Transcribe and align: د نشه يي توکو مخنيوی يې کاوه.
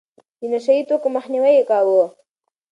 د 0.39 0.41
نشه 0.51 0.73
يي 0.77 0.83
توکو 0.89 1.07
مخنيوی 1.17 1.53
يې 1.57 1.63
کاوه. 1.69 2.05